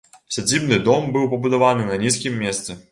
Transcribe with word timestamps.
Сядзібны 0.37 0.79
дом 0.87 1.03
быў 1.19 1.31
пабудаваны 1.35 1.87
на 1.93 2.03
нізкім 2.07 2.45
месцы. 2.47 2.71